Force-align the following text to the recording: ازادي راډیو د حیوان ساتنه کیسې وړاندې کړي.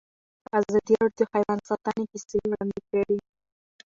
ازادي 0.59 0.93
راډیو 1.01 1.17
د 1.19 1.21
حیوان 1.33 1.59
ساتنه 1.69 2.03
کیسې 2.11 2.37
وړاندې 2.49 2.79
کړي. 2.89 3.17